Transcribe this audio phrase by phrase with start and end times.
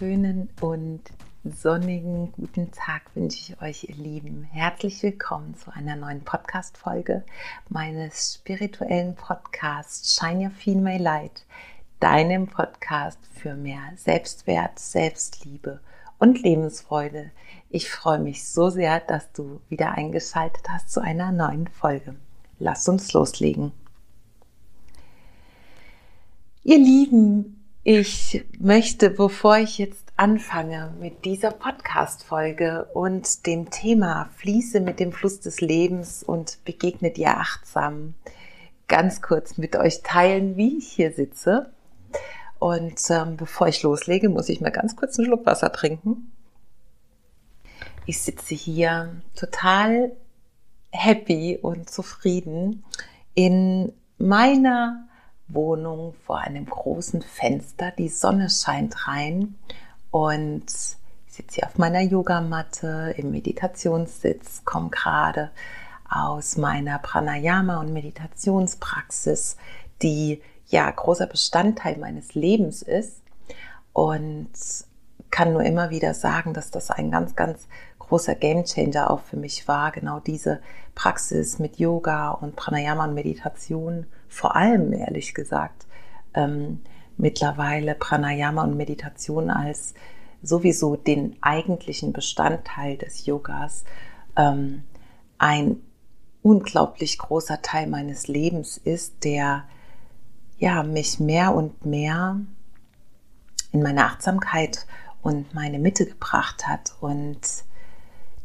[0.00, 1.02] wunderschönen und
[1.44, 4.44] sonnigen guten Tag wünsche ich euch, ihr Lieben.
[4.44, 7.22] Herzlich willkommen zu einer neuen Podcast-Folge
[7.68, 11.44] meines spirituellen Podcasts Shine Your Female Light,
[11.98, 15.80] deinem Podcast für mehr Selbstwert, Selbstliebe
[16.18, 17.30] und Lebensfreude.
[17.68, 22.14] Ich freue mich so sehr, dass du wieder eingeschaltet hast zu einer neuen Folge.
[22.58, 23.72] Lass uns loslegen.
[26.62, 34.80] Ihr Lieben, ich möchte, bevor ich jetzt anfange mit dieser Podcast-Folge und dem Thema Fließe
[34.80, 38.14] mit dem Fluss des Lebens und begegne dir achtsam,
[38.86, 41.70] ganz kurz mit euch teilen, wie ich hier sitze.
[42.58, 46.30] Und ähm, bevor ich loslege, muss ich mal ganz kurz einen Schluck Wasser trinken.
[48.04, 50.12] Ich sitze hier total
[50.90, 52.84] happy und zufrieden
[53.34, 55.08] in meiner
[55.52, 57.92] Wohnung vor einem großen Fenster.
[57.92, 59.54] Die Sonne scheint rein
[60.10, 60.64] und
[61.26, 65.50] ich sitze hier auf meiner Yogamatte im Meditationssitz, komme gerade
[66.08, 69.56] aus meiner Pranayama und Meditationspraxis,
[70.02, 73.22] die ja großer Bestandteil meines Lebens ist
[73.92, 74.50] und
[75.30, 79.68] kann nur immer wieder sagen, dass das ein ganz, ganz großer Gamechanger auch für mich
[79.68, 80.60] war, genau diese
[80.96, 85.86] Praxis mit Yoga und Pranayama und Meditation, vor allem ehrlich gesagt,
[86.32, 86.80] ähm,
[87.18, 89.94] mittlerweile Pranayama und Meditation als
[90.42, 93.84] sowieso den eigentlichen Bestandteil des Yogas
[94.36, 94.84] ähm,
[95.36, 95.82] ein
[96.42, 99.64] unglaublich großer Teil meines Lebens ist, der
[100.58, 102.40] ja mich mehr und mehr
[103.72, 104.86] in meine Achtsamkeit
[105.22, 106.94] und meine Mitte gebracht hat.
[107.00, 107.40] Und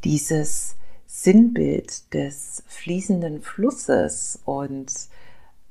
[0.04, 0.76] dieses
[1.06, 4.92] Sinnbild des fließenden Flusses und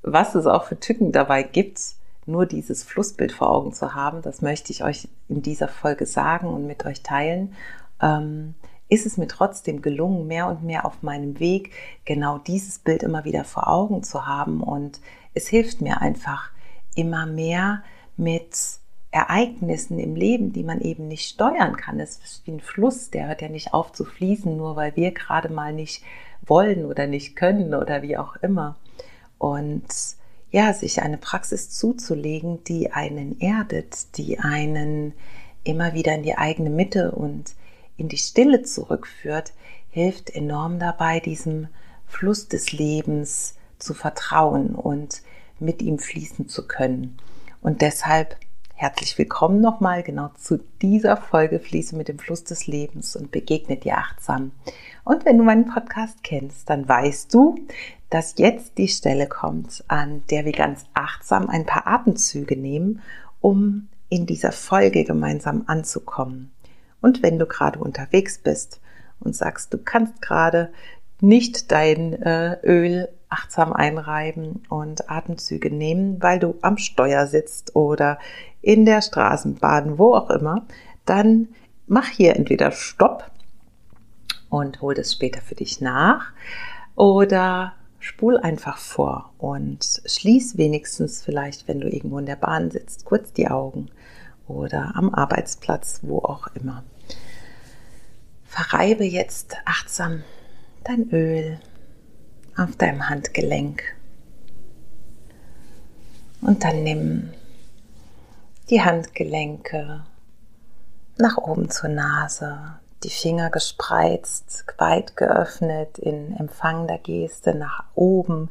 [0.04, 1.80] was es auch für Tücken dabei gibt,
[2.26, 6.46] nur dieses Flussbild vor Augen zu haben, das möchte ich euch in dieser Folge sagen
[6.46, 7.54] und mit euch teilen,
[8.00, 8.54] ähm,
[8.88, 11.72] ist es mir trotzdem gelungen, mehr und mehr auf meinem Weg
[12.04, 14.62] genau dieses Bild immer wieder vor Augen zu haben.
[14.62, 15.00] Und
[15.32, 16.50] es hilft mir einfach
[16.94, 17.82] immer mehr
[18.16, 18.54] mit
[19.10, 21.98] Ereignissen im Leben, die man eben nicht steuern kann.
[21.98, 25.12] Es ist wie ein Fluss, der hört ja nicht auf zu fließen, nur weil wir
[25.12, 26.02] gerade mal nicht
[26.44, 28.76] wollen oder nicht können oder wie auch immer.
[29.38, 29.84] Und
[30.50, 35.12] ja, sich eine Praxis zuzulegen, die einen erdet, die einen
[35.64, 37.54] immer wieder in die eigene Mitte und
[37.96, 39.52] in die Stille zurückführt,
[39.90, 41.68] hilft enorm dabei, diesem
[42.06, 45.22] Fluss des Lebens zu vertrauen und
[45.58, 47.16] mit ihm fließen zu können.
[47.60, 48.36] Und deshalb
[48.76, 53.76] Herzlich willkommen nochmal genau zu dieser Folge Fließe mit dem Fluss des Lebens und begegne
[53.76, 54.50] dir achtsam.
[55.04, 57.54] Und wenn du meinen Podcast kennst, dann weißt du,
[58.14, 63.02] dass jetzt die Stelle kommt, an der wir ganz achtsam ein paar Atemzüge nehmen,
[63.40, 66.52] um in dieser Folge gemeinsam anzukommen.
[67.00, 68.80] Und wenn du gerade unterwegs bist
[69.18, 70.72] und sagst, du kannst gerade
[71.20, 78.20] nicht dein äh, Öl achtsam einreiben und Atemzüge nehmen, weil du am Steuer sitzt oder
[78.62, 80.64] in der Straßenbahn, wo auch immer,
[81.04, 81.48] dann
[81.88, 83.28] mach hier entweder Stopp
[84.50, 86.30] und hol das später für dich nach
[86.94, 87.72] oder
[88.04, 93.32] spul einfach vor und schließ wenigstens vielleicht, wenn du irgendwo in der Bahn sitzt, kurz
[93.32, 93.88] die Augen
[94.46, 96.84] oder am Arbeitsplatz, wo auch immer.
[98.44, 100.22] Verreibe jetzt achtsam
[100.84, 101.58] dein Öl
[102.58, 103.82] auf deinem Handgelenk.
[106.42, 107.30] Und dann nimm
[108.68, 110.04] die Handgelenke
[111.16, 118.50] nach oben zur Nase, die Finger gespreizt, weit geöffnet in empfangender Geste nach oben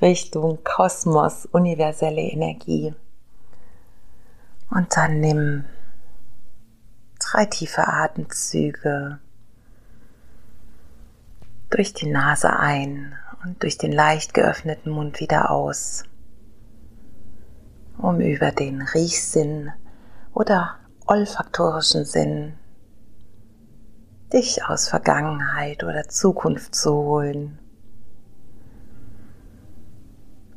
[0.00, 2.94] Richtung Kosmos, universelle Energie.
[4.70, 5.64] Und dann nimm
[7.18, 9.18] drei tiefe Atemzüge
[11.68, 13.14] durch die Nase ein
[13.44, 16.04] und durch den leicht geöffneten Mund wieder aus,
[17.98, 19.70] um über den Riechsinn
[20.32, 20.76] oder
[21.06, 22.54] olfaktorischen Sinn
[24.32, 27.58] dich aus Vergangenheit oder Zukunft zu holen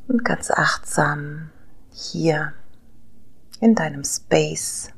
[0.07, 1.49] und ganz achtsam
[1.91, 2.53] hier
[3.59, 4.91] in deinem Space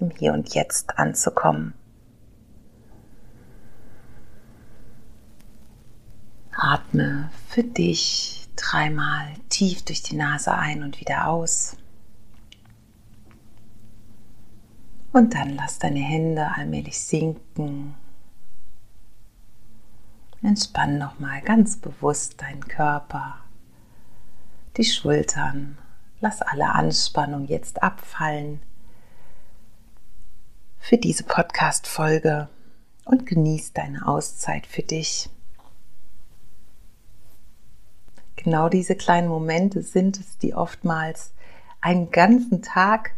[0.00, 1.74] im Hier und Jetzt anzukommen.
[6.52, 11.76] Atme für dich dreimal tief durch die Nase ein und wieder aus.
[15.12, 17.94] Und dann lass deine Hände allmählich sinken.
[20.44, 23.38] Entspann nochmal ganz bewusst deinen Körper,
[24.76, 25.78] die Schultern.
[26.20, 28.60] Lass alle Anspannung jetzt abfallen.
[30.84, 32.50] für diese Podcast-Folge
[33.06, 35.30] und genieß deine Auszeit für dich.
[38.36, 41.32] Genau diese kleinen Momente sind es, die oftmals
[41.80, 43.12] einen ganzen Tag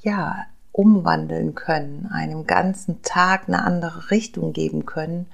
[0.00, 5.26] ja umwandeln können, einem ganzen Tag eine andere Richtung geben können,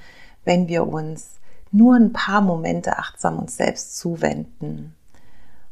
[0.44, 4.94] wenn wir uns nur ein paar Momente achtsam uns selbst zuwenden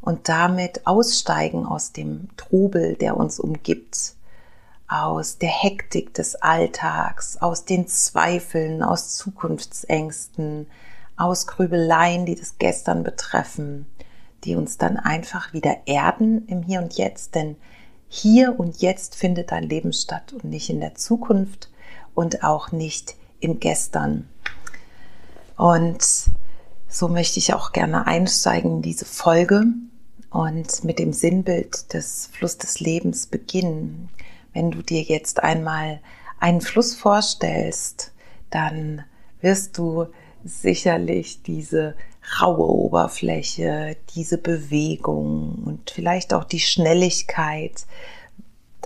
[0.01, 4.15] und damit aussteigen aus dem Trubel, der uns umgibt,
[4.89, 10.67] aus der Hektik des Alltags, aus den Zweifeln, aus Zukunftsängsten,
[11.17, 13.87] aus Grübeleien, die das Gestern betreffen,
[14.45, 17.57] die uns dann einfach wieder erden im Hier und Jetzt, denn
[18.09, 21.71] hier und jetzt findet dein Leben statt und nicht in der Zukunft
[22.15, 24.29] und auch nicht im Gestern.
[25.57, 26.05] Und
[26.89, 29.65] so möchte ich auch gerne einsteigen in diese Folge
[30.31, 34.09] und mit dem Sinnbild des Fluss des Lebens beginnen.
[34.53, 36.01] Wenn du dir jetzt einmal
[36.39, 38.13] einen Fluss vorstellst,
[38.51, 39.05] dann
[39.41, 40.07] wirst du
[40.45, 41.95] sicherlich diese
[42.41, 47.87] raue Oberfläche, diese Bewegung und vielleicht auch die Schnelligkeit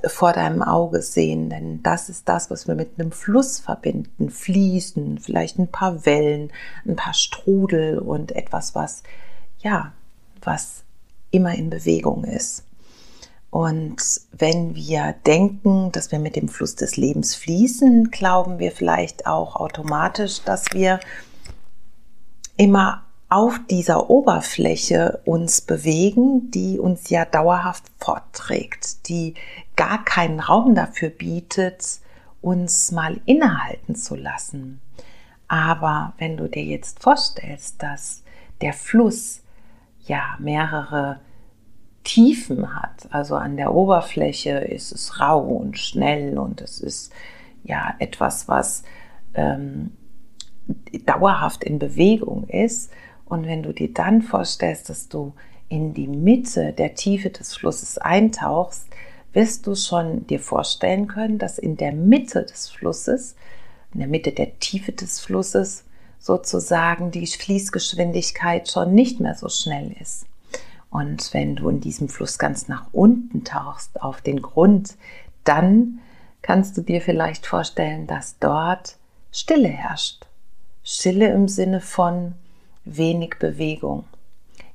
[0.06, 4.30] vor deinem Auge sehen, denn das ist das, was wir mit einem Fluss verbinden.
[4.30, 6.52] Fließen, vielleicht ein paar Wellen,
[6.86, 9.02] ein paar Strudel und etwas, was,
[9.60, 9.92] ja,
[10.42, 10.84] was
[11.30, 12.64] immer in Bewegung ist.
[13.50, 13.96] Und
[14.32, 19.56] wenn wir denken, dass wir mit dem Fluss des Lebens fließen, glauben wir vielleicht auch
[19.56, 21.00] automatisch, dass wir
[22.56, 29.34] immer auf dieser Oberfläche uns bewegen, die uns ja dauerhaft fortträgt, die
[29.74, 32.00] gar keinen Raum dafür bietet,
[32.40, 34.80] uns mal innehalten zu lassen.
[35.48, 38.22] Aber wenn du dir jetzt vorstellst, dass
[38.60, 39.42] der Fluss
[40.06, 41.20] ja mehrere
[42.04, 47.12] Tiefen hat, also an der Oberfläche ist es rau und schnell und es ist
[47.64, 48.84] ja etwas, was
[49.34, 49.92] ähm,
[51.04, 52.92] dauerhaft in Bewegung ist.
[53.26, 55.34] Und wenn du dir dann vorstellst, dass du
[55.68, 58.86] in die Mitte der Tiefe des Flusses eintauchst,
[59.32, 63.36] wirst du schon dir vorstellen können, dass in der Mitte des Flusses,
[63.92, 65.84] in der Mitte der Tiefe des Flusses,
[66.18, 70.26] sozusagen die Fließgeschwindigkeit schon nicht mehr so schnell ist.
[70.88, 74.96] Und wenn du in diesem Fluss ganz nach unten tauchst, auf den Grund,
[75.44, 75.98] dann
[76.42, 78.96] kannst du dir vielleicht vorstellen, dass dort
[79.32, 80.26] Stille herrscht.
[80.82, 82.34] Stille im Sinne von
[82.86, 84.04] wenig Bewegung,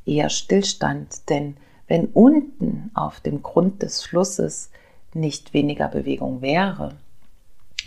[0.06, 4.70] eher Stillstand, denn wenn unten auf dem Grund des Flusses
[5.14, 6.96] nicht weniger Bewegung wäre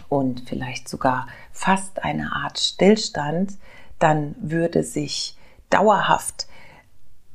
[0.09, 3.57] und vielleicht sogar fast eine Art Stillstand,
[3.99, 5.37] dann würde sich
[5.71, 6.47] dauerhaft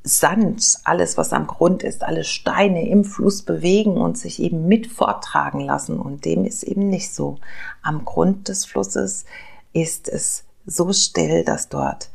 [0.04, 4.88] Sand, alles was am Grund ist, alle Steine im Fluss bewegen und sich eben mit
[4.88, 6.00] forttragen lassen.
[6.00, 7.38] Und dem ist eben nicht so.
[7.82, 9.26] Am Grund des Flusses
[9.74, 12.10] ist es so still, dass dort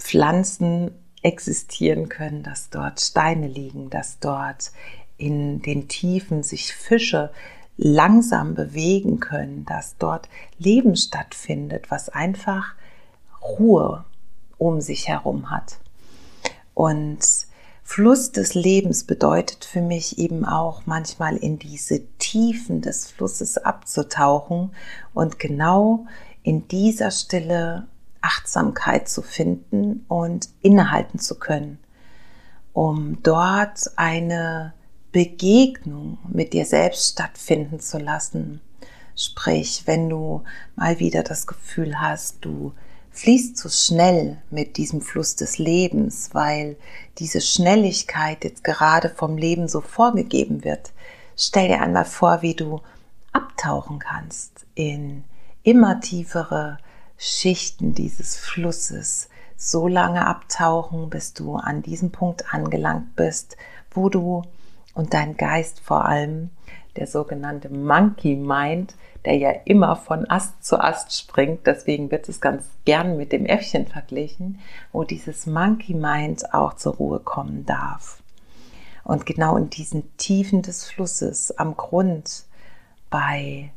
[0.00, 0.92] Pflanzen
[1.22, 4.72] existieren können, dass dort Steine liegen, dass dort
[5.18, 7.30] in den Tiefen sich Fische
[7.76, 10.28] langsam bewegen können, dass dort
[10.58, 12.74] Leben stattfindet, was einfach
[13.42, 14.04] Ruhe
[14.58, 15.78] um sich herum hat.
[16.74, 17.20] Und
[17.82, 24.70] Fluss des Lebens bedeutet für mich eben auch manchmal in diese Tiefen des Flusses abzutauchen
[25.12, 26.06] und genau
[26.42, 27.86] in dieser Stille
[28.20, 31.78] Achtsamkeit zu finden und innehalten zu können,
[32.72, 34.74] um dort eine
[35.12, 38.60] Begegnung mit dir selbst stattfinden zu lassen.
[39.16, 40.44] Sprich, wenn du
[40.76, 42.72] mal wieder das Gefühl hast, du
[43.10, 46.76] fließt zu schnell mit diesem Fluss des Lebens, weil
[47.18, 50.92] diese Schnelligkeit jetzt gerade vom Leben so vorgegeben wird.
[51.36, 52.80] Stell dir einmal vor, wie du
[53.32, 55.24] abtauchen kannst in
[55.62, 56.78] immer tiefere
[57.22, 63.58] Schichten dieses Flusses so lange abtauchen, bis du an diesem Punkt angelangt bist,
[63.90, 64.42] wo du
[64.94, 66.48] und dein Geist vor allem,
[66.96, 68.94] der sogenannte Monkey Mind,
[69.26, 73.44] der ja immer von Ast zu Ast springt, deswegen wird es ganz gern mit dem
[73.44, 74.58] Äffchen verglichen,
[74.90, 78.22] wo dieses Monkey Mind auch zur Ruhe kommen darf.
[79.04, 82.44] Und genau in diesen Tiefen des Flusses am Grund
[83.10, 83.72] bei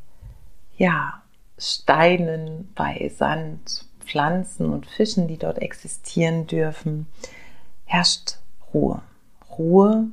[0.77, 1.22] ja,
[1.63, 7.07] Steinen, bei Sand, Pflanzen und Fischen, die dort existieren dürfen,
[7.85, 8.39] herrscht
[8.73, 9.01] Ruhe.
[9.57, 10.07] Ruhe,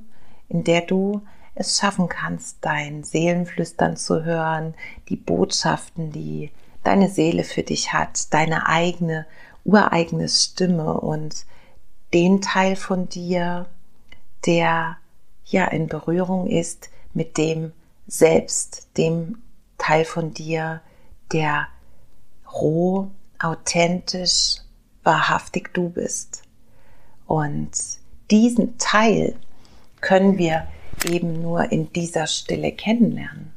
[0.48, 1.22] in der du
[1.56, 4.74] es schaffen kannst, dein Seelenflüstern zu hören,
[5.08, 6.52] die Botschaften, die
[6.84, 9.26] deine Seele für dich hat, deine eigene,
[9.64, 11.46] ureigene Stimme und
[12.14, 13.66] den Teil von dir,
[14.46, 14.98] der
[15.46, 17.72] ja in Berührung ist mit dem
[18.06, 19.38] Selbst, dem
[19.78, 20.80] Teil von dir,
[21.32, 21.68] der
[22.52, 24.56] roh, authentisch,
[25.02, 26.42] wahrhaftig du bist.
[27.26, 27.70] Und
[28.30, 29.36] diesen Teil
[30.00, 30.66] können wir
[31.08, 33.52] eben nur in dieser Stille kennenlernen.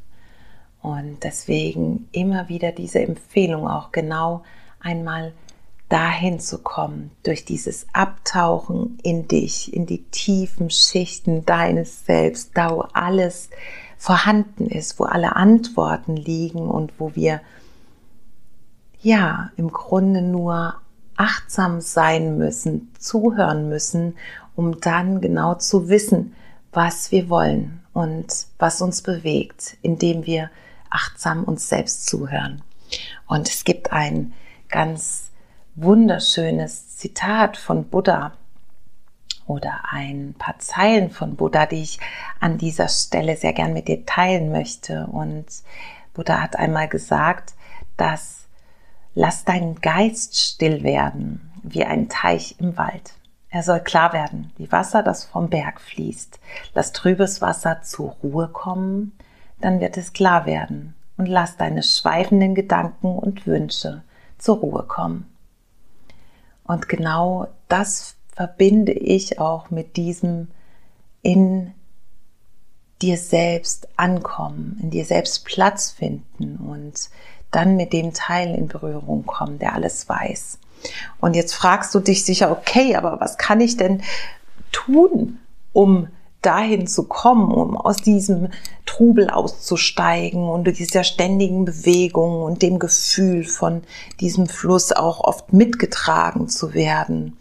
[0.82, 4.44] Und deswegen immer wieder diese Empfehlung auch genau
[4.80, 5.34] einmal
[5.90, 12.72] dahin zu kommen, durch dieses Abtauchen in dich, in die tiefen Schichten deines Selbst, da
[12.72, 13.50] wo alles
[13.98, 17.42] vorhanden ist, wo alle Antworten liegen und wo wir
[19.04, 20.76] ja im Grunde nur
[21.16, 24.16] achtsam sein müssen, zuhören müssen,
[24.56, 26.36] um dann genau zu wissen,
[26.72, 30.50] was wir wollen und was uns bewegt, indem wir
[30.90, 32.62] achtsam uns selbst zuhören.
[33.28, 34.34] Und es gibt ein
[34.70, 35.32] ganz
[35.76, 38.34] wunderschönes Zitat von Buddha
[39.46, 42.00] oder ein paar Zeilen von Buddha, die ich
[42.40, 45.08] an dieser Stelle sehr gern mit dir teilen möchte.
[45.08, 45.46] Und
[46.14, 47.54] Buddha hat einmal gesagt,
[47.98, 48.43] dass
[49.16, 53.14] lass deinen Geist still werden, wie ein Teich im Wald.
[53.50, 56.40] Er soll klar werden, wie Wasser, das vom Berg fließt.
[56.74, 59.12] Lass trübes Wasser zur Ruhe kommen,
[59.62, 60.96] dann wird es klar werden.
[61.18, 64.04] Und lass deine schweifenden Gedanken und Wünsche
[64.40, 65.32] zur Ruhe kommen.
[66.64, 70.48] Und genau das verbinde ich auch mit diesem
[71.22, 71.74] in
[73.04, 77.10] dir selbst ankommen, in dir selbst Platz finden und
[77.56, 80.60] dann mit dem Teil in Berührung kommen, der alles weiß.
[81.20, 84.02] Und jetzt fragst du dich sicher, okay, aber was kann ich denn
[84.72, 85.40] tun,
[85.72, 86.08] um
[86.42, 88.50] dahin zu kommen, um aus diesem
[88.86, 93.84] Trubel auszusteigen und dieser ständigen Bewegung und dem Gefühl von
[94.20, 97.38] diesem Fluss auch oft mitgetragen zu werden.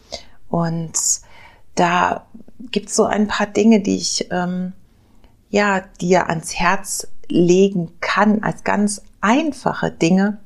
[0.49, 0.92] Und
[1.75, 2.26] da
[2.71, 4.73] gibt es so ein paar Dinge, die ich ähm,
[5.50, 10.38] ja dir ans Herz legen kann als ganz einfache Dinge,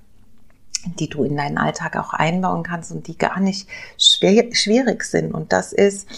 [0.84, 3.68] die du in deinen Alltag auch einbauen kannst und die gar nicht
[3.98, 5.34] schwer, schwierig sind.
[5.34, 6.08] Und das ist,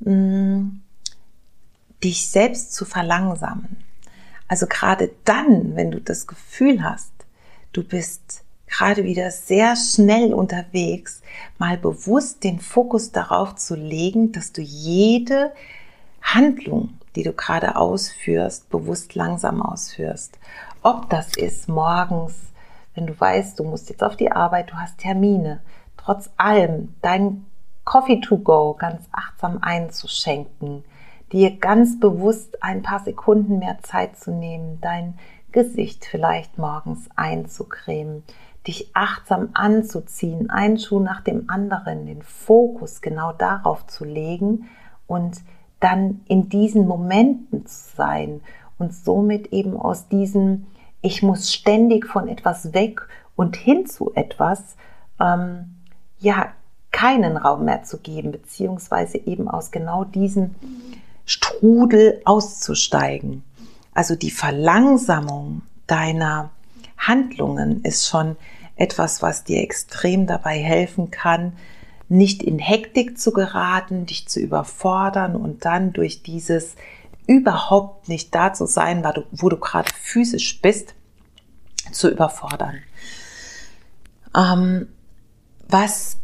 [0.00, 0.80] mh, mm,
[2.02, 3.76] dich selbst zu verlangsamen.
[4.48, 7.12] Also gerade dann, wenn du das Gefühl hast,
[7.72, 11.22] du bist gerade wieder sehr schnell unterwegs,
[11.58, 15.52] mal bewusst den Fokus darauf zu legen, dass du jede
[16.22, 20.38] Handlung, die du gerade ausführst, bewusst langsam ausführst.
[20.88, 22.52] Ob das ist morgens,
[22.94, 25.60] wenn du weißt, du musst jetzt auf die Arbeit, du hast Termine,
[25.96, 27.44] trotz allem dein
[27.84, 30.84] Coffee to go ganz achtsam einzuschenken,
[31.32, 35.18] dir ganz bewusst ein paar Sekunden mehr Zeit zu nehmen, dein
[35.50, 38.22] Gesicht vielleicht morgens einzucremen,
[38.68, 44.68] dich achtsam anzuziehen, einen Schuh nach dem anderen, den Fokus genau darauf zu legen
[45.08, 45.40] und
[45.80, 48.40] dann in diesen Momenten zu sein
[48.78, 50.66] und somit eben aus diesem,
[51.06, 53.00] ich muss ständig von etwas weg
[53.36, 54.76] und hin zu etwas,
[55.20, 55.76] ähm,
[56.18, 56.52] ja,
[56.90, 60.56] keinen Raum mehr zu geben, beziehungsweise eben aus genau diesem
[61.24, 63.44] Strudel auszusteigen.
[63.94, 66.50] Also die Verlangsamung deiner
[66.98, 68.36] Handlungen ist schon
[68.74, 71.52] etwas, was dir extrem dabei helfen kann,
[72.08, 76.74] nicht in Hektik zu geraten, dich zu überfordern und dann durch dieses
[77.28, 80.95] überhaupt nicht da zu sein, wo du, wo du gerade physisch bist,
[81.92, 82.76] zu überfordern.
[84.36, 84.88] Ähm,
[85.68, 86.18] was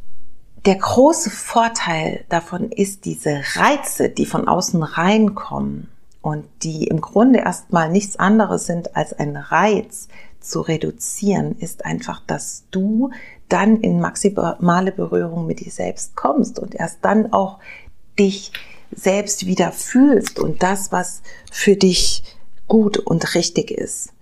[0.65, 5.89] der große Vorteil davon ist, diese Reize, die von außen reinkommen
[6.21, 10.09] und die im Grunde erstmal nichts anderes sind als ein Reiz
[10.41, 13.11] zu reduzieren, ist einfach, dass du
[13.49, 17.59] dann in maximale Berührung mit dir selbst kommst und erst dann auch
[18.19, 18.53] dich
[18.95, 22.23] selbst wieder fühlst und das, was für dich
[22.69, 24.13] gut und richtig ist.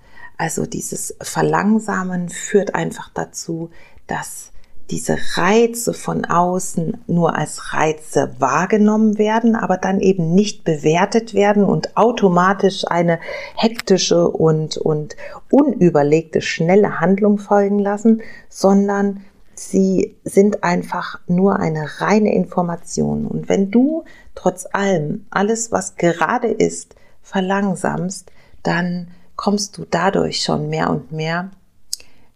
[0.41, 3.69] Also dieses Verlangsamen führt einfach dazu,
[4.07, 4.53] dass
[4.89, 11.63] diese Reize von außen nur als Reize wahrgenommen werden, aber dann eben nicht bewertet werden
[11.63, 13.21] und automatisch eine
[13.55, 15.15] hektische und, und
[15.51, 19.23] unüberlegte, schnelle Handlung folgen lassen, sondern
[19.55, 23.27] sie sind einfach nur eine reine Information.
[23.27, 24.05] Und wenn du
[24.35, 28.33] trotz allem alles, was gerade ist, verlangsamst,
[28.63, 29.09] dann
[29.41, 31.51] kommst du dadurch schon mehr und mehr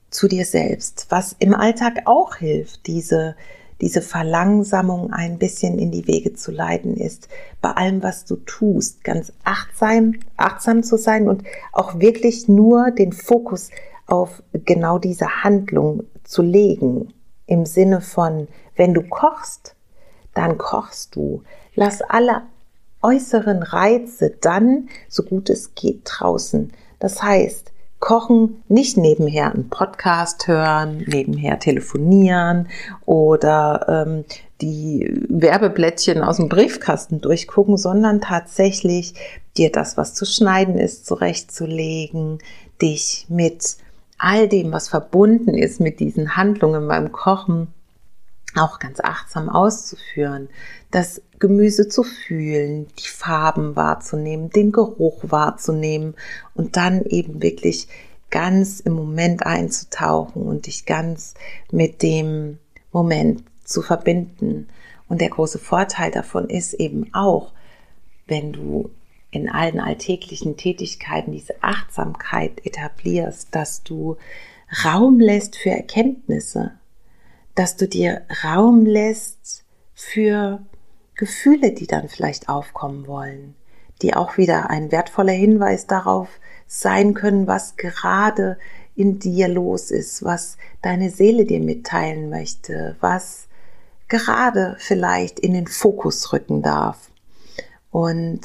[0.08, 3.36] zu dir selbst, was im Alltag auch hilft, diese,
[3.82, 7.28] diese Verlangsamung ein bisschen in die Wege zu leiten ist,
[7.60, 11.42] bei allem, was du tust, ganz achtsam, achtsam zu sein und
[11.72, 13.68] auch wirklich nur den Fokus
[14.06, 17.12] auf genau diese Handlung zu legen.
[17.44, 19.76] Im Sinne von, wenn du kochst,
[20.32, 21.42] dann kochst du.
[21.74, 22.44] Lass alle
[23.02, 26.72] äußeren Reize dann, so gut es geht, draußen.
[26.98, 32.68] Das heißt, Kochen nicht nebenher einen Podcast hören, nebenher telefonieren
[33.06, 34.24] oder ähm,
[34.60, 39.14] die Werbeblättchen aus dem Briefkasten durchgucken, sondern tatsächlich
[39.56, 42.40] dir das, was zu schneiden ist, zurechtzulegen,
[42.82, 43.76] dich mit
[44.18, 47.68] all dem, was verbunden ist mit diesen Handlungen beim Kochen,
[48.56, 50.48] auch ganz achtsam auszuführen,
[50.90, 56.14] das Gemüse zu fühlen, die Farben wahrzunehmen, den Geruch wahrzunehmen
[56.54, 57.88] und dann eben wirklich
[58.30, 61.34] ganz im Moment einzutauchen und dich ganz
[61.70, 62.58] mit dem
[62.92, 64.68] Moment zu verbinden.
[65.08, 67.52] Und der große Vorteil davon ist eben auch,
[68.26, 68.90] wenn du
[69.30, 74.16] in allen alltäglichen Tätigkeiten diese Achtsamkeit etablierst, dass du
[74.84, 76.72] Raum lässt für Erkenntnisse,
[77.54, 80.60] dass du dir Raum lässt für
[81.14, 83.54] Gefühle, die dann vielleicht aufkommen wollen,
[84.02, 86.28] die auch wieder ein wertvoller Hinweis darauf
[86.66, 88.58] sein können, was gerade
[88.96, 93.48] in dir los ist, was deine Seele dir mitteilen möchte, was
[94.08, 97.10] gerade vielleicht in den Fokus rücken darf.
[97.90, 98.42] Und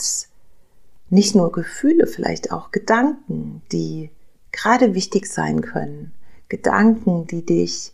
[1.10, 4.12] nicht nur Gefühle, vielleicht auch Gedanken, die
[4.52, 6.14] gerade wichtig sein können.
[6.50, 7.94] Gedanken, die dich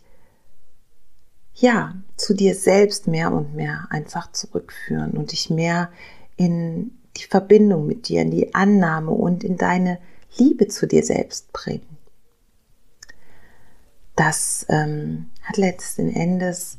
[1.56, 5.90] ja, zu dir selbst mehr und mehr einfach zurückführen und dich mehr
[6.36, 9.98] in die Verbindung mit dir, in die Annahme und in deine
[10.36, 11.96] Liebe zu dir selbst bringen.
[14.16, 16.78] Das ähm, hat letzten Endes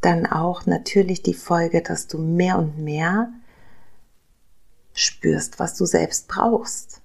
[0.00, 3.32] dann auch natürlich die Folge, dass du mehr und mehr
[4.92, 7.01] spürst, was du selbst brauchst.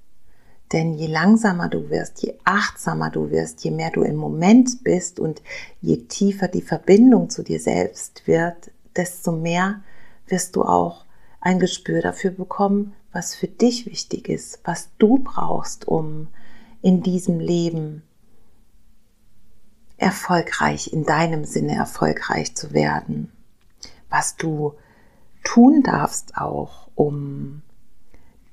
[0.73, 5.19] Denn je langsamer du wirst, je achtsamer du wirst, je mehr du im Moment bist
[5.19, 5.41] und
[5.81, 9.81] je tiefer die Verbindung zu dir selbst wird, desto mehr
[10.27, 11.05] wirst du auch
[11.39, 16.27] ein Gespür dafür bekommen, was für dich wichtig ist, was du brauchst, um
[16.81, 18.03] in diesem Leben
[19.97, 23.31] erfolgreich, in deinem Sinne erfolgreich zu werden,
[24.09, 24.73] was du
[25.43, 27.61] tun darfst auch, um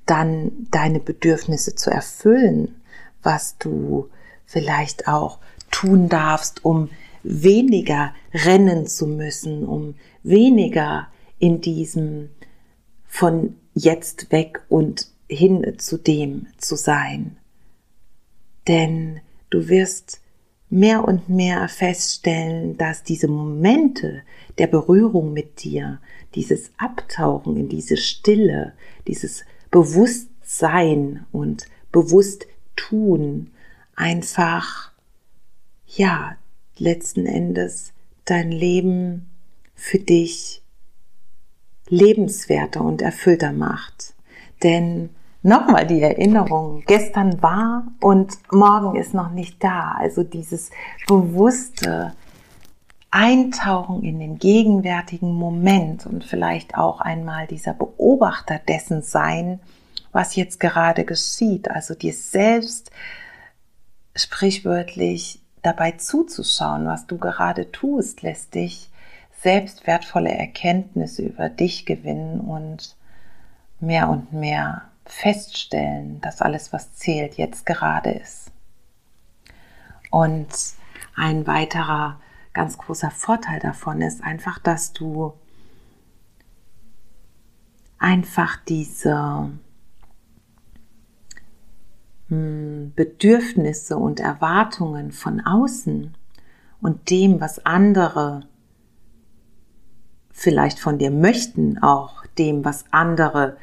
[0.07, 2.75] dann deine Bedürfnisse zu erfüllen,
[3.23, 4.09] was du
[4.45, 5.39] vielleicht auch
[5.71, 6.91] tun darfst, um
[7.23, 12.31] weniger rennen zu müssen, um weniger in diesem
[13.07, 17.37] von jetzt weg und hin zu dem zu sein.
[18.69, 20.21] Denn du wirst
[20.71, 24.23] mehr und mehr feststellen, dass diese Momente
[24.59, 26.01] der Berührung mit dir,
[26.35, 28.73] dieses Abtauchen in diese Stille,
[29.07, 33.51] dieses Bewusstsein und bewusst tun
[33.97, 34.93] einfach,
[35.89, 36.37] ja,
[36.79, 37.93] letzten Endes
[38.25, 39.29] dein Leben
[39.75, 40.63] für dich
[41.89, 44.15] lebenswerter und erfüllter macht.
[44.63, 45.11] Denn
[45.43, 49.97] nochmal die Erinnerung, gestern war und morgen ist noch nicht da.
[49.99, 50.71] Also dieses
[51.09, 52.15] bewusste
[53.15, 59.61] Eintauchen in den gegenwärtigen Moment und vielleicht auch einmal dieser Beobachter dessen sein,
[60.11, 61.71] was jetzt gerade geschieht.
[61.71, 62.91] Also dir selbst
[64.17, 68.91] sprichwörtlich dabei zuzuschauen, was du gerade tust, lässt dich
[69.43, 72.97] selbst wertvolle Erkenntnisse über dich gewinnen und
[73.79, 78.51] mehr und mehr feststellen, dass alles, was zählt, jetzt gerade ist.
[80.11, 80.49] Und
[81.15, 82.19] ein weiterer
[82.55, 85.35] ganz großer Vorteil davon ist einfach, dass du
[87.99, 89.51] einfach diese
[92.29, 96.15] hm, Bedürfnisse und Erwartungen von außen
[96.81, 98.47] und dem, was andere
[100.31, 103.57] vielleicht von dir möchten, auch dem, was andere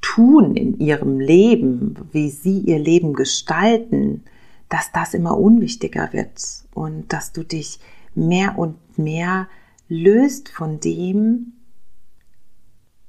[0.00, 4.24] tun in ihrem Leben, wie sie ihr Leben gestalten,
[4.72, 7.78] dass das immer unwichtiger wird und dass du dich
[8.14, 9.46] mehr und mehr
[9.86, 11.52] löst von dem,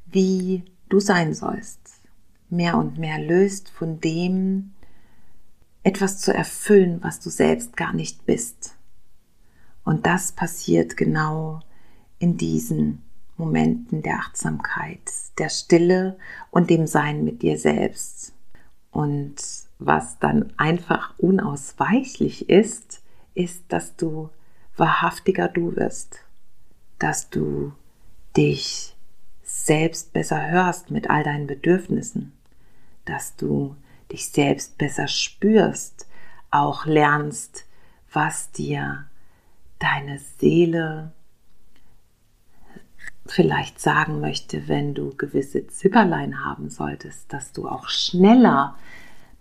[0.06, 2.02] wie du sein sollst.
[2.50, 4.74] Mehr und mehr löst von dem,
[5.84, 8.76] etwas zu erfüllen, was du selbst gar nicht bist.
[9.86, 11.62] Und das passiert genau
[12.20, 13.04] in diesen
[13.38, 16.18] Momenten der Achtsamkeit, der Stille
[16.52, 18.33] und dem Sein mit dir selbst.
[18.94, 19.36] Und
[19.80, 23.02] was dann einfach unausweichlich ist,
[23.34, 24.30] ist, dass du
[24.78, 26.20] wahrhaftiger du wirst,
[27.00, 27.74] dass du
[28.38, 28.96] dich
[29.42, 32.34] selbst besser hörst mit all deinen Bedürfnissen,
[33.06, 33.76] dass du
[34.12, 36.08] dich selbst besser spürst,
[36.52, 37.66] auch lernst,
[38.12, 39.08] was dir
[39.80, 41.14] deine Seele
[43.26, 48.76] vielleicht sagen möchte, wenn du gewisse Zipperlein haben solltest, dass du auch schneller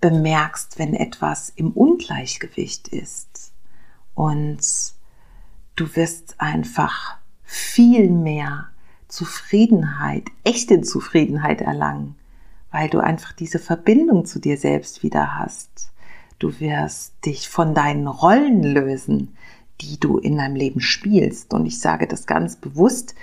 [0.01, 3.53] bemerkst, wenn etwas im Ungleichgewicht ist.
[4.15, 4.61] Und
[5.77, 8.69] du wirst einfach viel mehr
[9.09, 12.17] Zufriedenheit, echte Zufriedenheit erlangen,
[12.71, 15.93] weil du einfach diese Verbindung zu dir selbst wieder hast.
[16.39, 19.37] Du wirst dich von deinen Rollen lösen,
[19.81, 21.53] die du in deinem Leben spielst.
[21.53, 23.15] Und ich sage das ganz bewusst,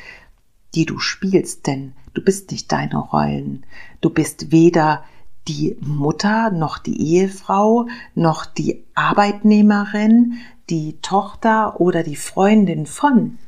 [0.75, 3.65] die du spielst, denn du bist nicht deine Rollen.
[4.01, 5.03] Du bist weder
[5.47, 10.33] die Mutter, noch die Ehefrau, noch die Arbeitnehmerin,
[10.69, 13.39] die Tochter oder die Freundin von.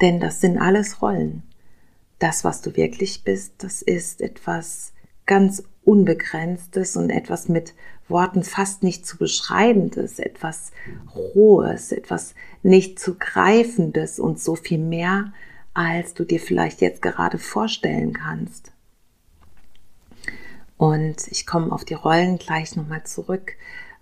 [0.00, 1.42] Denn das sind alles Rollen.
[2.20, 4.92] Das, was du wirklich bist, das ist etwas
[5.26, 7.74] ganz Unbegrenztes und etwas mit
[8.08, 10.72] Worten fast nicht zu beschreibendes, etwas
[11.14, 15.32] Rohes, etwas nicht zu greifendes und so viel mehr,
[15.78, 18.72] als du dir vielleicht jetzt gerade vorstellen kannst.
[20.76, 23.52] Und ich komme auf die Rollen gleich nochmal zurück.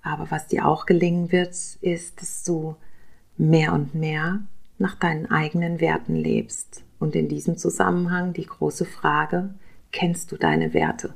[0.01, 2.77] Aber was dir auch gelingen wird, ist, dass du
[3.37, 4.41] mehr und mehr
[4.79, 6.83] nach deinen eigenen Werten lebst.
[6.99, 9.55] Und in diesem Zusammenhang die große Frage,
[9.93, 11.13] kennst du deine Werte?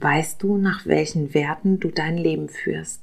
[0.00, 3.02] Weißt du, nach welchen Werten du dein Leben führst?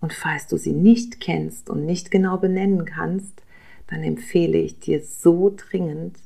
[0.00, 3.42] Und falls du sie nicht kennst und nicht genau benennen kannst,
[3.90, 6.16] dann empfehle ich dir so dringend,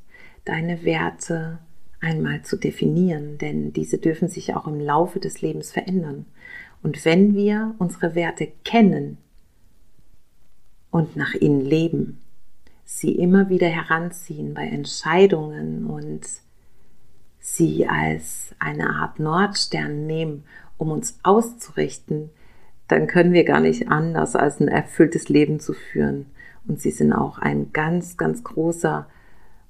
[0.45, 1.59] deine Werte
[2.01, 6.27] einmal zu definieren, denn diese dürfen sich auch im Laufe des Lebens verändern.
[6.83, 9.17] Und wenn wir unsere Werte kennen
[10.91, 12.21] und nach ihnen leben,
[12.85, 16.27] sie immer wieder heranziehen bei Entscheidungen und
[17.41, 20.45] sie als eine Art Nordstern nehmen,
[20.77, 22.29] um uns auszurichten,
[22.89, 26.27] dann können wir gar nicht anders, als ein erfülltes Leben zu führen.
[26.67, 29.07] Und sie sind auch ein ganz, ganz großer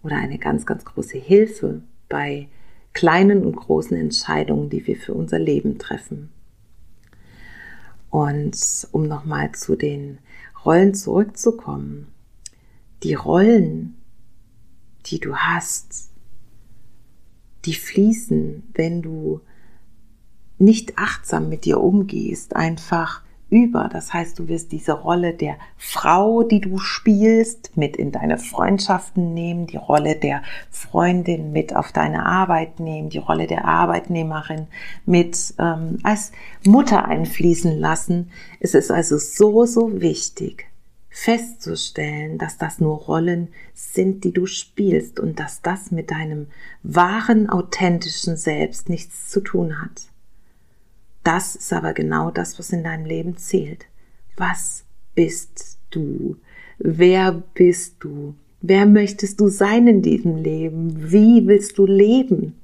[0.02, 2.48] oder eine ganz, ganz große Hilfe bei
[2.92, 6.30] kleinen und großen Entscheidungen, die wir für unser Leben treffen.
[8.10, 8.56] Und
[8.92, 10.18] um nochmal zu den
[10.64, 12.06] Rollen zurückzukommen,
[13.02, 13.96] die Rollen,
[15.06, 16.10] die du hast,
[17.64, 19.40] die fließen, wenn du
[20.58, 23.23] nicht achtsam mit dir umgehst, einfach
[23.54, 23.88] über.
[23.90, 29.32] Das heißt, du wirst diese Rolle der Frau, die du spielst, mit in deine Freundschaften
[29.32, 34.66] nehmen, die Rolle der Freundin mit auf deine Arbeit nehmen, die Rolle der Arbeitnehmerin
[35.06, 36.32] mit ähm, als
[36.66, 38.32] Mutter einfließen lassen.
[38.58, 40.66] Es ist also so, so wichtig
[41.16, 46.48] festzustellen, dass das nur Rollen sind, die du spielst und dass das mit deinem
[46.82, 50.08] wahren, authentischen Selbst nichts zu tun hat.
[51.24, 53.86] Das ist aber genau das, was in deinem Leben zählt.
[54.36, 54.84] Was
[55.14, 56.36] bist du?
[56.78, 58.34] Wer bist du?
[58.60, 61.10] Wer möchtest du sein in diesem Leben?
[61.10, 62.60] Wie willst du leben?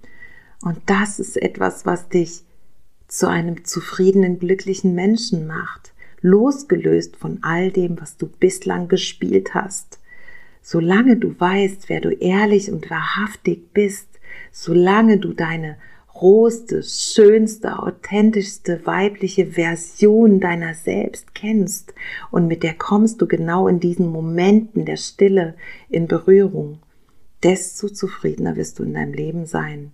[0.63, 2.43] Und das ist etwas, was dich
[3.09, 10.01] zu einem zufriedenen, glücklichen Menschen macht, losgelöst von all dem, was du bislang gespielt hast.
[10.63, 14.09] Solange du weißt, wer du ehrlich und wahrhaftig bist,
[14.53, 15.77] solange du deine
[16.15, 21.95] rohste, schönste, authentischste weibliche Version deiner selbst kennst
[22.31, 25.55] und mit der kommst du genau in diesen Momenten der Stille
[25.89, 26.79] in Berührung,
[27.43, 29.93] desto zufriedener wirst du in deinem Leben sein.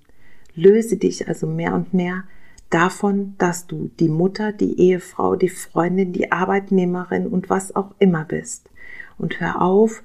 [0.55, 2.25] Löse dich also mehr und mehr
[2.71, 8.25] davon, dass du die Mutter, die Ehefrau, die Freundin, die Arbeitnehmerin und was auch immer
[8.25, 8.71] bist.
[9.19, 10.03] Und hör auf,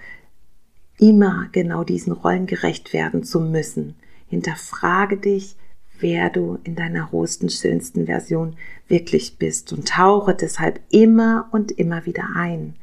[0.99, 3.95] immer genau diesen Rollen gerecht werden zu müssen.
[4.27, 5.55] Hinterfrage dich,
[6.01, 8.55] wer du in deiner rohsten, schönsten Version
[8.87, 9.73] wirklich bist.
[9.73, 12.75] Und tauche deshalb immer und immer wieder ein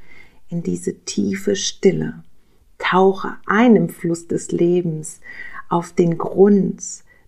[0.49, 2.23] in diese tiefe Stille.
[2.79, 5.21] Tauche ein im Fluss des Lebens
[5.69, 6.83] auf den Grund,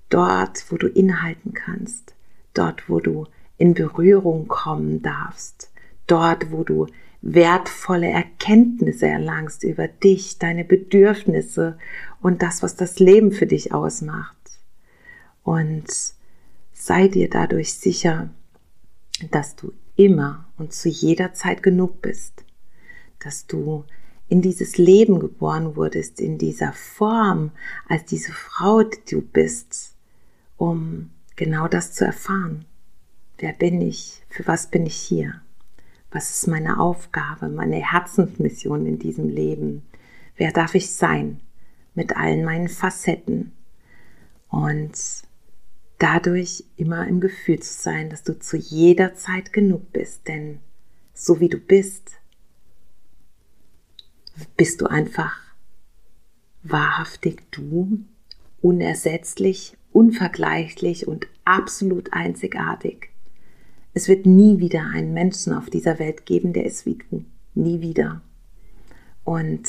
[0.08, 2.14] dort, wo du inhalten kannst,
[2.54, 3.26] dort, wo du
[3.58, 5.70] in Berührung kommen darfst,
[6.06, 6.86] dort, wo du
[7.20, 11.76] wertvolle Erkenntnisse erlangst über dich, deine Bedürfnisse
[12.22, 14.39] und das, was das Leben für dich ausmacht
[15.50, 15.88] und
[16.72, 18.30] sei dir dadurch sicher,
[19.32, 22.44] dass du immer und zu jeder Zeit genug bist,
[23.18, 23.84] dass du
[24.28, 27.50] in dieses Leben geboren wurdest, in dieser Form,
[27.88, 29.96] als diese Frau, die du bist,
[30.56, 32.64] um genau das zu erfahren.
[33.38, 34.22] Wer bin ich?
[34.28, 35.42] Für was bin ich hier?
[36.12, 39.82] Was ist meine Aufgabe, meine Herzensmission in diesem Leben?
[40.36, 41.40] Wer darf ich sein?
[41.96, 43.50] Mit allen meinen Facetten.
[44.48, 44.92] Und
[46.00, 50.58] dadurch immer im Gefühl zu sein, dass du zu jeder Zeit genug bist, denn
[51.14, 52.10] so wie du bist,
[54.56, 55.38] bist du einfach
[56.62, 58.00] wahrhaftig du,
[58.62, 63.10] unersetzlich, unvergleichlich und absolut einzigartig.
[63.92, 67.24] Es wird nie wieder einen Menschen auf dieser Welt geben, der ist wie du.
[67.54, 68.22] Nie wieder.
[69.24, 69.68] Und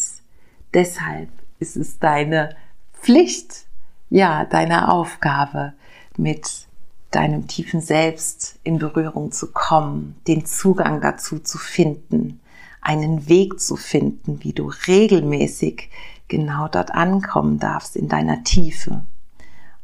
[0.73, 2.55] deshalb ist es deine
[2.93, 3.65] Pflicht,
[4.09, 5.73] ja, deine Aufgabe,
[6.17, 6.67] mit
[7.11, 12.39] deinem tiefen Selbst in Berührung zu kommen, den Zugang dazu zu finden,
[12.81, 15.89] einen Weg zu finden, wie du regelmäßig
[16.27, 19.05] genau dort ankommen darfst in deiner Tiefe.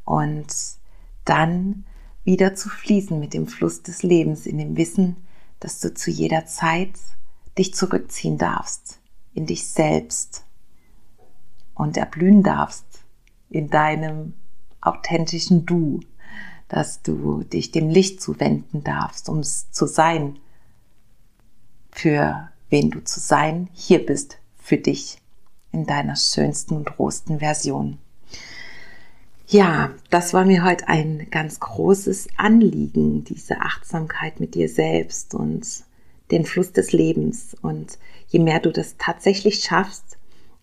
[0.06, 0.48] Und
[1.26, 1.84] dann
[2.24, 5.18] wieder zu fließen mit dem Fluss des Lebens in dem Wissen,
[5.60, 6.94] dass du zu jeder Zeit
[7.58, 9.00] dich zurückziehen darfst
[9.34, 10.46] in dich selbst
[11.76, 12.86] und erblühen darfst
[13.50, 14.34] in deinem
[14.82, 16.00] authentischen Du,
[16.68, 20.38] dass du dich dem Licht zuwenden darfst, um es zu sein,
[21.92, 25.20] für wen du zu sein hier bist, für dich
[25.72, 27.98] in deiner schönsten und rohsten Version.
[29.50, 35.66] Ja, das war mir heute ein ganz großes Anliegen, diese Achtsamkeit mit dir selbst und
[36.32, 37.56] den Fluss des Lebens.
[37.62, 40.07] Und je mehr du das tatsächlich schaffst,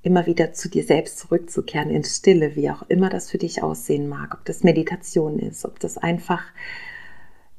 [0.04, 4.08] immer wieder zu dir selbst zurückzukehren in Stille, wie auch immer das für dich aussehen
[4.08, 6.42] mag, ob das Meditation ist, ob das einfach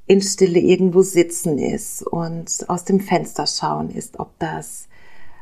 [0.05, 4.88] in Stille irgendwo sitzen ist und aus dem Fenster schauen ist, ob das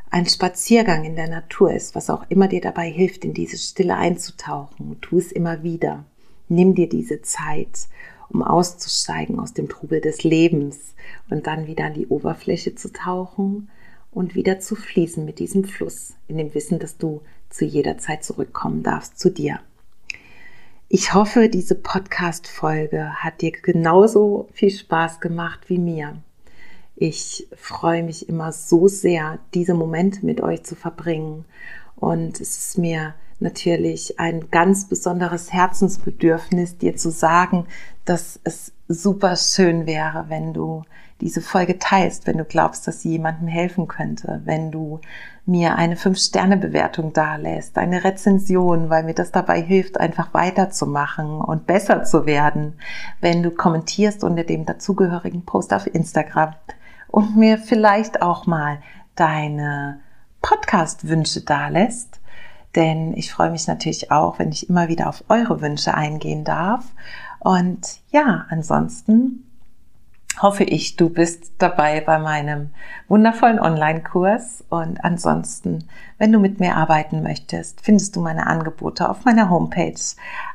[0.09, 3.95] ein Spaziergang in der Natur ist, was auch immer dir dabei hilft, in diese Stille
[3.95, 4.97] einzutauchen.
[5.01, 6.05] Tu es immer wieder.
[6.47, 7.87] Nimm dir diese Zeit,
[8.29, 10.93] um auszusteigen aus dem Trubel des Lebens
[11.29, 13.69] und dann wieder an die Oberfläche zu tauchen
[14.13, 18.23] und wieder zu fließen mit diesem Fluss, in dem Wissen, dass du zu jeder Zeit
[18.23, 19.59] zurückkommen darfst zu dir.
[20.89, 26.17] Ich hoffe, diese Podcast-Folge hat dir genauso viel Spaß gemacht wie mir.
[26.95, 31.45] Ich freue mich immer so sehr, diese Momente mit euch zu verbringen.
[31.95, 37.65] Und es ist mir natürlich ein ganz besonderes Herzensbedürfnis, dir zu sagen,
[38.05, 40.83] dass es super schön wäre, wenn du
[41.23, 44.99] diese Folge teilst, wenn du glaubst, dass sie jemandem helfen könnte, wenn du
[45.45, 52.03] mir eine 5-Sterne-Bewertung dalässt, eine Rezension, weil mir das dabei hilft, einfach weiterzumachen und besser
[52.03, 52.73] zu werden,
[53.21, 56.55] wenn du kommentierst unter dem dazugehörigen Post auf Instagram
[57.07, 58.79] und mir vielleicht auch mal
[59.15, 60.01] deine
[60.41, 62.19] Podcast-Wünsche dalässt.
[62.75, 66.83] Denn ich freue mich natürlich auch, wenn ich immer wieder auf eure Wünsche eingehen darf.
[67.39, 69.45] Und ja, ansonsten
[70.41, 72.71] hoffe ich, du bist dabei bei meinem
[73.07, 74.63] wundervollen Online-Kurs.
[74.69, 79.99] Und ansonsten, wenn du mit mir arbeiten möchtest, findest du meine Angebote auf meiner Homepage,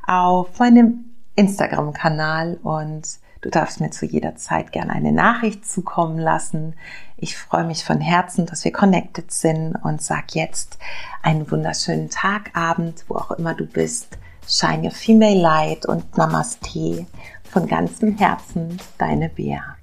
[0.06, 1.04] auf meinem
[1.36, 6.74] Instagram-Kanal und du darfst mir zu jeder Zeit gerne eine Nachricht zukommen lassen.
[7.16, 10.78] Ich freue mich von Herzen, dass wir connected sind und sag jetzt
[11.22, 14.18] einen wunderschönen Tag, Abend, wo auch immer du bist.
[14.48, 17.06] Shine your female light und Namaste
[17.50, 19.77] von ganzem Herzen, deine Bea.